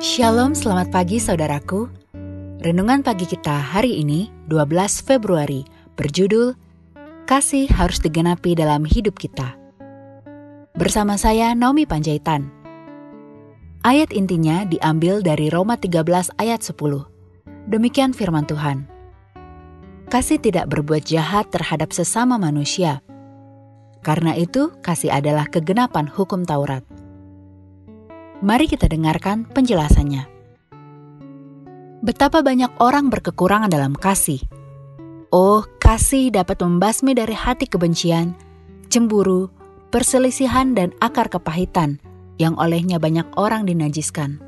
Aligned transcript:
Shalom, 0.00 0.56
selamat 0.56 0.96
pagi 0.96 1.20
saudaraku. 1.20 1.84
Renungan 2.64 3.04
pagi 3.04 3.28
kita 3.28 3.60
hari 3.60 4.00
ini, 4.00 4.32
12 4.48 5.04
Februari, 5.04 5.60
berjudul 5.92 6.56
Kasih 7.28 7.68
harus 7.68 8.00
digenapi 8.00 8.56
dalam 8.56 8.88
hidup 8.88 9.20
kita. 9.20 9.60
Bersama 10.72 11.20
saya 11.20 11.52
Naomi 11.52 11.84
Panjaitan. 11.84 12.48
Ayat 13.84 14.16
intinya 14.16 14.64
diambil 14.64 15.20
dari 15.20 15.52
Roma 15.52 15.76
13 15.76 16.32
ayat 16.40 16.64
10. 16.64 16.80
Demikian 17.68 18.16
firman 18.16 18.48
Tuhan. 18.48 18.88
Kasih 20.08 20.40
tidak 20.40 20.72
berbuat 20.72 21.04
jahat 21.04 21.52
terhadap 21.52 21.92
sesama 21.92 22.40
manusia. 22.40 23.04
Karena 24.00 24.32
itu, 24.32 24.72
kasih 24.80 25.12
adalah 25.12 25.44
kegenapan 25.44 26.08
hukum 26.08 26.48
Taurat. 26.48 26.88
Mari 28.40 28.72
kita 28.72 28.88
dengarkan 28.88 29.44
penjelasannya. 29.44 30.24
Betapa 32.00 32.40
banyak 32.40 32.72
orang 32.80 33.12
berkekurangan 33.12 33.68
dalam 33.68 33.92
kasih. 33.92 34.40
Oh, 35.28 35.68
kasih 35.76 36.32
dapat 36.32 36.64
membasmi 36.64 37.12
dari 37.12 37.36
hati 37.36 37.68
kebencian, 37.68 38.32
cemburu, 38.88 39.52
perselisihan, 39.92 40.72
dan 40.72 40.96
akar 41.04 41.28
kepahitan 41.28 42.00
yang 42.40 42.56
olehnya 42.56 42.96
banyak 42.96 43.28
orang 43.36 43.68
dinajiskan. 43.68 44.40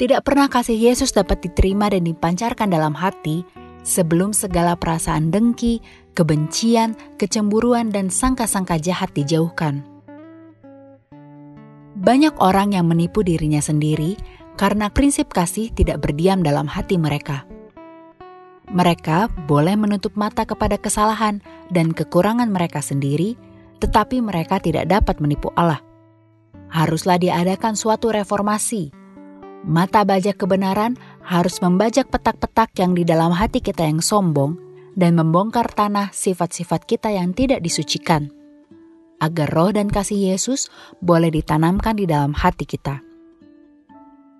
Tidak 0.00 0.24
pernah 0.24 0.48
kasih 0.48 0.80
Yesus 0.80 1.12
dapat 1.12 1.44
diterima 1.44 1.92
dan 1.92 2.08
dipancarkan 2.08 2.72
dalam 2.72 2.96
hati 2.96 3.44
sebelum 3.84 4.32
segala 4.32 4.72
perasaan 4.72 5.28
dengki, 5.28 5.84
kebencian, 6.16 6.96
kecemburuan, 7.20 7.92
dan 7.92 8.08
sangka-sangka 8.08 8.80
jahat 8.80 9.12
dijauhkan. 9.12 9.91
Banyak 12.02 12.34
orang 12.42 12.74
yang 12.74 12.90
menipu 12.90 13.22
dirinya 13.22 13.62
sendiri 13.62 14.18
karena 14.58 14.90
prinsip 14.90 15.30
kasih 15.30 15.70
tidak 15.70 16.02
berdiam 16.02 16.42
dalam 16.42 16.66
hati 16.66 16.98
mereka. 16.98 17.46
Mereka 18.74 19.46
boleh 19.46 19.78
menutup 19.78 20.18
mata 20.18 20.42
kepada 20.42 20.82
kesalahan 20.82 21.38
dan 21.70 21.94
kekurangan 21.94 22.50
mereka 22.50 22.82
sendiri, 22.82 23.38
tetapi 23.78 24.18
mereka 24.18 24.58
tidak 24.58 24.90
dapat 24.90 25.22
menipu 25.22 25.54
Allah. 25.54 25.78
Haruslah 26.74 27.22
diadakan 27.22 27.78
suatu 27.78 28.10
reformasi. 28.10 28.90
Mata 29.62 30.02
bajak 30.02 30.42
kebenaran 30.42 30.98
harus 31.22 31.62
membajak 31.62 32.10
petak-petak 32.10 32.74
yang 32.82 32.98
di 32.98 33.06
dalam 33.06 33.30
hati 33.30 33.62
kita 33.62 33.86
yang 33.86 34.02
sombong 34.02 34.58
dan 34.98 35.14
membongkar 35.14 35.70
tanah 35.70 36.10
sifat-sifat 36.10 36.82
kita 36.82 37.14
yang 37.14 37.30
tidak 37.30 37.62
disucikan 37.62 38.41
agar 39.22 39.48
roh 39.54 39.70
dan 39.70 39.86
kasih 39.86 40.34
Yesus 40.34 40.66
boleh 40.98 41.30
ditanamkan 41.30 41.94
di 41.94 42.10
dalam 42.10 42.34
hati 42.34 42.66
kita. 42.66 42.98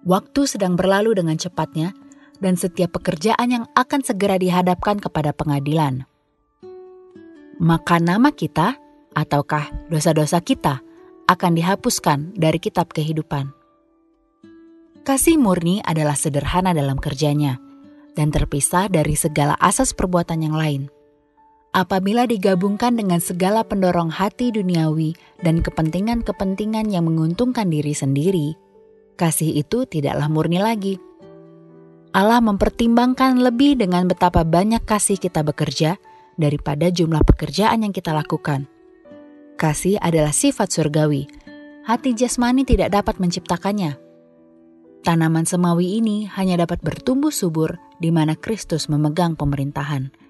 Waktu 0.03 0.50
sedang 0.50 0.75
berlalu 0.75 1.15
dengan 1.15 1.38
cepatnya, 1.38 1.94
dan 2.43 2.59
setiap 2.59 2.98
pekerjaan 2.98 3.54
yang 3.54 3.65
akan 3.78 4.03
segera 4.03 4.34
dihadapkan 4.34 4.98
kepada 4.98 5.31
pengadilan. 5.31 6.03
Maka 7.62 8.03
nama 8.03 8.34
kita, 8.34 8.75
ataukah 9.15 9.70
dosa-dosa 9.87 10.43
kita, 10.43 10.82
akan 11.31 11.54
dihapuskan 11.54 12.34
dari 12.34 12.59
kitab 12.59 12.91
kehidupan. 12.91 13.54
Kasih 15.06 15.38
murni 15.38 15.78
adalah 15.87 16.19
sederhana 16.19 16.75
dalam 16.75 16.99
kerjanya, 16.99 17.62
dan 18.19 18.34
terpisah 18.34 18.91
dari 18.91 19.14
segala 19.14 19.54
asas 19.62 19.94
perbuatan 19.94 20.43
yang 20.43 20.59
lain 20.59 20.91
apabila 21.72 22.28
digabungkan 22.28 23.00
dengan 23.00 23.18
segala 23.18 23.64
pendorong 23.64 24.12
hati 24.12 24.52
duniawi 24.52 25.16
dan 25.40 25.64
kepentingan-kepentingan 25.64 26.92
yang 26.92 27.08
menguntungkan 27.08 27.72
diri 27.72 27.96
sendiri, 27.96 28.54
kasih 29.16 29.56
itu 29.56 29.88
tidaklah 29.88 30.28
murni 30.28 30.60
lagi. 30.60 31.00
Allah 32.12 32.44
mempertimbangkan 32.44 33.40
lebih 33.40 33.80
dengan 33.80 34.04
betapa 34.04 34.44
banyak 34.44 34.84
kasih 34.84 35.16
kita 35.16 35.40
bekerja 35.40 35.96
daripada 36.36 36.92
jumlah 36.92 37.24
pekerjaan 37.24 37.88
yang 37.88 37.92
kita 37.96 38.12
lakukan. 38.12 38.68
Kasih 39.56 39.96
adalah 39.96 40.36
sifat 40.36 40.68
surgawi. 40.68 41.24
Hati 41.88 42.12
jasmani 42.12 42.68
tidak 42.68 42.92
dapat 42.92 43.16
menciptakannya. 43.16 43.96
Tanaman 45.02 45.48
semawi 45.48 45.98
ini 45.98 46.30
hanya 46.36 46.62
dapat 46.62 46.84
bertumbuh 46.84 47.32
subur 47.32 47.80
di 47.98 48.14
mana 48.14 48.38
Kristus 48.38 48.86
memegang 48.86 49.34
pemerintahan 49.34 50.21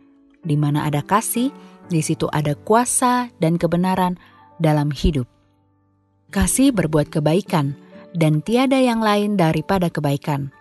di 0.42 0.58
mana 0.58 0.86
ada 0.86 1.02
kasih, 1.02 1.54
di 1.86 2.00
situ 2.02 2.26
ada 2.30 2.54
kuasa 2.54 3.30
dan 3.38 3.58
kebenaran 3.58 4.18
dalam 4.58 4.90
hidup. 4.90 5.26
Kasih 6.30 6.74
berbuat 6.74 7.10
kebaikan, 7.10 7.74
dan 8.12 8.44
tiada 8.44 8.76
yang 8.76 9.00
lain 9.00 9.40
daripada 9.40 9.88
kebaikan. 9.88 10.52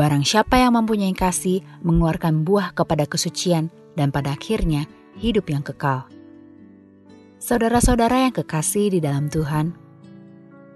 Barang 0.00 0.24
siapa 0.24 0.56
yang 0.56 0.80
mempunyai 0.80 1.12
kasih 1.12 1.60
mengeluarkan 1.84 2.40
buah 2.40 2.72
kepada 2.72 3.04
kesucian 3.04 3.68
dan 4.00 4.08
pada 4.08 4.32
akhirnya 4.32 4.88
hidup 5.20 5.52
yang 5.52 5.60
kekal. 5.60 6.08
Saudara-saudara 7.40 8.28
yang 8.28 8.34
kekasih 8.36 8.96
di 8.96 9.00
dalam 9.00 9.28
Tuhan, 9.28 9.76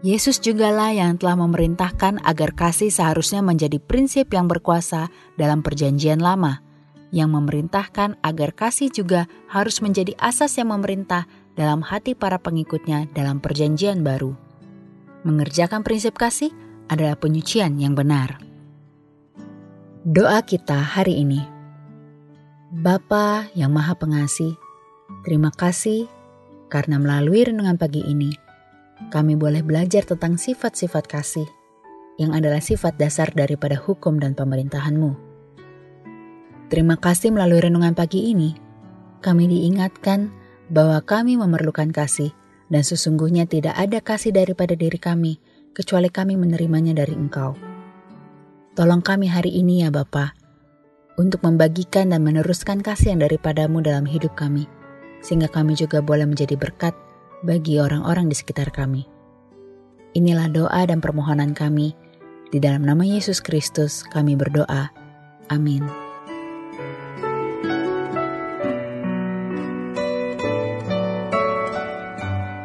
Yesus 0.04 0.36
jugalah 0.44 0.92
yang 0.92 1.16
telah 1.16 1.40
memerintahkan 1.40 2.20
agar 2.20 2.52
kasih 2.52 2.92
seharusnya 2.92 3.40
menjadi 3.40 3.80
prinsip 3.80 4.28
yang 4.36 4.44
berkuasa 4.44 5.08
dalam 5.40 5.64
perjanjian 5.64 6.20
lama 6.20 6.60
yang 7.14 7.30
memerintahkan 7.30 8.18
agar 8.26 8.50
kasih 8.50 8.90
juga 8.90 9.30
harus 9.46 9.78
menjadi 9.78 10.18
asas 10.18 10.58
yang 10.58 10.74
memerintah 10.74 11.30
dalam 11.54 11.86
hati 11.86 12.18
para 12.18 12.42
pengikutnya 12.42 13.06
dalam 13.14 13.38
perjanjian 13.38 14.02
baru. 14.02 14.34
Mengerjakan 15.22 15.86
prinsip 15.86 16.18
kasih 16.18 16.50
adalah 16.90 17.14
penyucian 17.14 17.78
yang 17.78 17.94
benar. 17.94 18.42
Doa 20.02 20.42
kita 20.42 20.76
hari 20.76 21.22
ini. 21.22 21.40
Bapa 22.74 23.46
yang 23.54 23.70
Maha 23.70 23.94
Pengasih, 23.94 24.58
terima 25.22 25.54
kasih 25.54 26.10
karena 26.66 26.98
melalui 26.98 27.46
renungan 27.46 27.78
pagi 27.78 28.02
ini 28.02 28.34
kami 29.14 29.38
boleh 29.38 29.62
belajar 29.62 30.02
tentang 30.02 30.34
sifat-sifat 30.34 31.06
kasih 31.06 31.46
yang 32.18 32.34
adalah 32.34 32.58
sifat 32.58 32.98
dasar 32.98 33.30
daripada 33.30 33.78
hukum 33.78 34.18
dan 34.18 34.34
pemerintahanmu. 34.34 35.23
Terima 36.74 36.98
kasih 36.98 37.30
melalui 37.30 37.62
renungan 37.62 37.94
pagi 37.94 38.34
ini, 38.34 38.50
kami 39.22 39.46
diingatkan 39.46 40.34
bahwa 40.74 40.98
kami 41.06 41.38
memerlukan 41.38 41.94
kasih 41.94 42.34
dan 42.66 42.82
sesungguhnya 42.82 43.46
tidak 43.46 43.78
ada 43.78 44.02
kasih 44.02 44.34
daripada 44.34 44.74
diri 44.74 44.98
kami 44.98 45.38
kecuali 45.70 46.10
kami 46.10 46.34
menerimanya 46.34 46.98
dari 46.98 47.14
Engkau. 47.14 47.54
Tolong 48.74 49.06
kami 49.06 49.30
hari 49.30 49.54
ini 49.54 49.86
ya 49.86 49.94
Bapa, 49.94 50.34
untuk 51.14 51.46
membagikan 51.46 52.10
dan 52.10 52.26
meneruskan 52.26 52.82
kasih 52.82 53.14
yang 53.14 53.22
daripadamu 53.22 53.78
dalam 53.78 54.02
hidup 54.02 54.34
kami, 54.34 54.66
sehingga 55.22 55.46
kami 55.46 55.78
juga 55.78 56.02
boleh 56.02 56.26
menjadi 56.26 56.58
berkat 56.58 56.98
bagi 57.46 57.78
orang-orang 57.78 58.26
di 58.26 58.34
sekitar 58.34 58.74
kami. 58.74 59.06
Inilah 60.18 60.50
doa 60.50 60.82
dan 60.90 60.98
permohonan 60.98 61.54
kami. 61.54 61.94
Di 62.50 62.58
dalam 62.58 62.82
nama 62.82 63.06
Yesus 63.06 63.38
Kristus 63.38 64.02
kami 64.10 64.34
berdoa. 64.34 64.90
Amin. 65.54 66.03